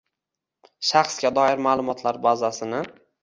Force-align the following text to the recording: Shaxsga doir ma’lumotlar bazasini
Shaxsga 0.91 1.31
doir 1.35 1.63
ma’lumotlar 1.67 2.21
bazasini 2.27 2.81